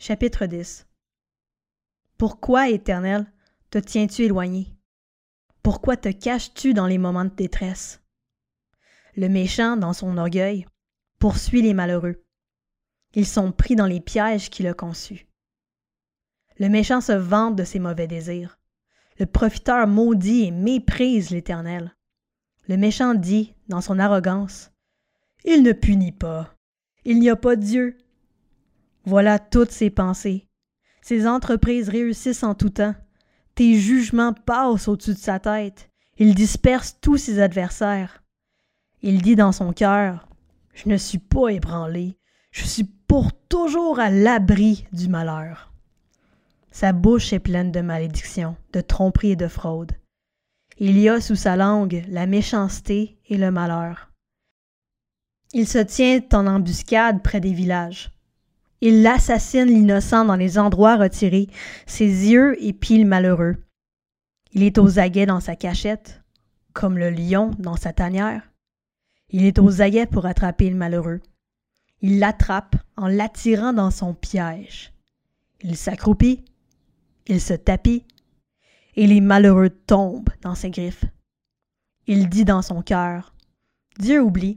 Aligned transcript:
Chapitre 0.00 0.46
10 0.46 0.86
Pourquoi, 2.18 2.68
Éternel, 2.68 3.26
te 3.70 3.78
tiens-tu 3.78 4.22
éloigné? 4.22 4.72
Pourquoi 5.64 5.96
te 5.96 6.08
caches-tu 6.08 6.72
dans 6.72 6.86
les 6.86 6.98
moments 6.98 7.24
de 7.24 7.34
détresse? 7.34 8.00
Le 9.16 9.28
méchant, 9.28 9.76
dans 9.76 9.92
son 9.92 10.16
orgueil, 10.16 10.66
poursuit 11.18 11.62
les 11.62 11.74
malheureux. 11.74 12.24
Ils 13.14 13.26
sont 13.26 13.50
pris 13.50 13.74
dans 13.74 13.86
les 13.86 14.00
pièges 14.00 14.50
qu'il 14.50 14.68
a 14.68 14.72
conçus. 14.72 15.26
Le 16.60 16.68
méchant 16.68 17.00
se 17.00 17.12
vante 17.12 17.56
de 17.56 17.64
ses 17.64 17.80
mauvais 17.80 18.06
désirs. 18.06 18.60
Le 19.18 19.26
profiteur 19.26 19.88
maudit 19.88 20.44
et 20.44 20.50
méprise 20.52 21.30
l'Éternel. 21.30 21.92
Le 22.68 22.76
méchant 22.76 23.14
dit, 23.14 23.52
dans 23.66 23.80
son 23.80 23.98
arrogance, 23.98 24.70
Il 25.44 25.64
ne 25.64 25.72
punit 25.72 26.12
pas. 26.12 26.54
Il 27.04 27.18
n'y 27.18 27.30
a 27.30 27.36
pas 27.36 27.56
Dieu. 27.56 27.98
Voilà 29.08 29.38
toutes 29.38 29.70
ses 29.70 29.88
pensées. 29.88 30.46
Ses 31.00 31.26
entreprises 31.26 31.88
réussissent 31.88 32.42
en 32.42 32.54
tout 32.54 32.68
temps. 32.68 32.94
Tes 33.54 33.80
jugements 33.80 34.34
passent 34.34 34.86
au-dessus 34.86 35.14
de 35.14 35.18
sa 35.18 35.38
tête. 35.38 35.88
Il 36.18 36.34
disperse 36.34 36.98
tous 37.00 37.16
ses 37.16 37.40
adversaires. 37.40 38.22
Il 39.00 39.22
dit 39.22 39.34
dans 39.34 39.52
son 39.52 39.72
cœur 39.72 40.28
Je 40.74 40.90
ne 40.90 40.98
suis 40.98 41.16
pas 41.16 41.48
ébranlé. 41.48 42.18
Je 42.50 42.66
suis 42.66 42.84
pour 42.84 43.32
toujours 43.32 43.98
à 43.98 44.10
l'abri 44.10 44.86
du 44.92 45.08
malheur. 45.08 45.72
Sa 46.70 46.92
bouche 46.92 47.32
est 47.32 47.38
pleine 47.38 47.72
de 47.72 47.80
malédictions, 47.80 48.58
de 48.74 48.82
tromperies 48.82 49.30
et 49.30 49.36
de 49.36 49.48
fraudes. 49.48 49.92
Il 50.76 50.98
y 50.98 51.08
a 51.08 51.22
sous 51.22 51.34
sa 51.34 51.56
langue 51.56 52.04
la 52.10 52.26
méchanceté 52.26 53.18
et 53.26 53.38
le 53.38 53.50
malheur. 53.50 54.10
Il 55.54 55.66
se 55.66 55.78
tient 55.78 56.20
en 56.34 56.46
embuscade 56.46 57.22
près 57.22 57.40
des 57.40 57.54
villages. 57.54 58.12
Il 58.80 59.06
assassine 59.06 59.66
l'innocent 59.66 60.24
dans 60.24 60.36
les 60.36 60.58
endroits 60.58 60.96
retirés, 60.96 61.48
ses 61.86 62.04
yeux 62.04 62.56
épient 62.62 62.98
le 62.98 63.08
malheureux. 63.08 63.56
Il 64.52 64.62
est 64.62 64.78
aux 64.78 64.98
aguets 64.98 65.26
dans 65.26 65.40
sa 65.40 65.56
cachette, 65.56 66.22
comme 66.72 66.96
le 66.96 67.10
lion 67.10 67.50
dans 67.58 67.76
sa 67.76 67.92
tanière. 67.92 68.48
Il 69.30 69.44
est 69.44 69.58
aux 69.58 69.82
aguets 69.82 70.06
pour 70.06 70.26
attraper 70.26 70.70
le 70.70 70.76
malheureux. 70.76 71.20
Il 72.00 72.20
l'attrape 72.20 72.76
en 72.96 73.08
l'attirant 73.08 73.72
dans 73.72 73.90
son 73.90 74.14
piège. 74.14 74.92
Il 75.62 75.76
s'accroupit, 75.76 76.44
il 77.26 77.40
se 77.40 77.54
tapit, 77.54 78.04
et 78.94 79.06
les 79.06 79.20
malheureux 79.20 79.70
tombent 79.70 80.30
dans 80.42 80.54
ses 80.54 80.70
griffes. 80.70 81.04
Il 82.06 82.28
dit 82.28 82.44
dans 82.44 82.62
son 82.62 82.82
cœur 82.82 83.34
Dieu 83.98 84.22
oublie. 84.22 84.56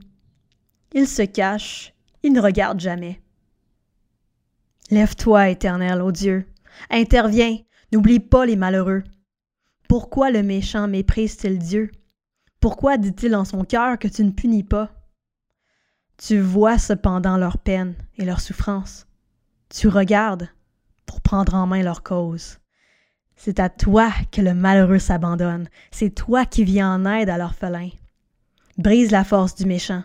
Il 0.93 1.07
se 1.07 1.23
cache, 1.23 1.93
il 2.23 2.33
ne 2.33 2.41
regarde 2.41 2.79
jamais. 2.79 3.20
Lève-toi, 4.91 5.49
Éternel, 5.49 6.01
ô 6.01 6.11
Dieu. 6.11 6.45
Interviens, 6.89 7.57
n'oublie 7.93 8.19
pas 8.19 8.45
les 8.45 8.57
malheureux. 8.57 9.03
Pourquoi 9.87 10.31
le 10.31 10.43
méchant 10.43 10.89
méprise-t-il 10.89 11.59
Dieu? 11.59 11.91
Pourquoi 12.59 12.97
dit-il 12.97 13.33
en 13.35 13.45
son 13.45 13.63
cœur 13.63 13.97
que 13.97 14.09
tu 14.09 14.23
ne 14.25 14.31
punis 14.31 14.65
pas? 14.65 14.91
Tu 16.17 16.39
vois 16.41 16.77
cependant 16.77 17.37
leur 17.37 17.57
peine 17.57 17.95
et 18.17 18.25
leur 18.25 18.41
souffrance. 18.41 19.07
Tu 19.69 19.87
regardes 19.87 20.49
pour 21.05 21.21
prendre 21.21 21.55
en 21.55 21.67
main 21.67 21.83
leur 21.83 22.03
cause. 22.03 22.59
C'est 23.37 23.61
à 23.61 23.69
toi 23.69 24.11
que 24.31 24.41
le 24.41 24.53
malheureux 24.53 24.99
s'abandonne. 24.99 25.69
C'est 25.91 26.13
toi 26.13 26.45
qui 26.45 26.65
viens 26.65 26.93
en 26.93 27.05
aide 27.05 27.29
à 27.29 27.37
l'orphelin. 27.37 27.89
Brise 28.77 29.11
la 29.11 29.23
force 29.23 29.55
du 29.55 29.65
méchant. 29.65 30.03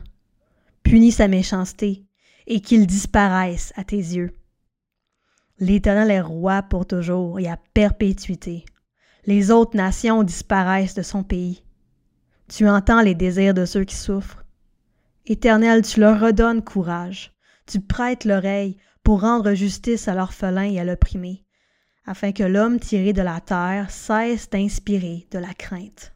Punis 0.84 1.12
sa 1.12 1.26
méchanceté 1.26 2.06
et 2.46 2.60
qu'il 2.60 2.86
disparaisse 2.86 3.72
à 3.74 3.82
tes 3.82 3.96
yeux. 3.96 4.32
L'Éternel 5.58 6.10
est 6.10 6.20
roi 6.20 6.62
pour 6.62 6.86
toujours 6.86 7.40
et 7.40 7.48
à 7.48 7.56
perpétuité. 7.72 8.64
Les 9.24 9.50
autres 9.50 9.76
nations 9.76 10.22
disparaissent 10.22 10.94
de 10.94 11.02
son 11.02 11.22
pays. 11.22 11.64
Tu 12.48 12.68
entends 12.68 13.00
les 13.00 13.14
désirs 13.14 13.54
de 13.54 13.64
ceux 13.64 13.84
qui 13.84 13.96
souffrent. 13.96 14.44
Éternel, 15.24 15.82
tu 15.82 16.00
leur 16.00 16.20
redonnes 16.20 16.62
courage. 16.62 17.32
Tu 17.66 17.80
prêtes 17.80 18.24
l'oreille 18.24 18.76
pour 19.02 19.22
rendre 19.22 19.54
justice 19.54 20.08
à 20.08 20.14
l'orphelin 20.14 20.64
et 20.64 20.78
à 20.78 20.84
l'opprimé, 20.84 21.44
afin 22.04 22.32
que 22.32 22.44
l'homme 22.44 22.78
tiré 22.78 23.12
de 23.12 23.22
la 23.22 23.40
terre 23.40 23.90
cesse 23.90 24.50
d'inspirer 24.50 25.26
de 25.30 25.38
la 25.38 25.54
crainte. 25.54 26.12